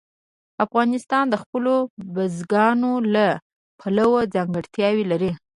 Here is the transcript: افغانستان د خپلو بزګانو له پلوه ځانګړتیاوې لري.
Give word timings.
افغانستان 0.65 1.25
د 1.29 1.35
خپلو 1.43 1.75
بزګانو 2.13 2.91
له 3.13 3.27
پلوه 3.79 4.21
ځانګړتیاوې 4.33 5.03
لري. 5.11 5.31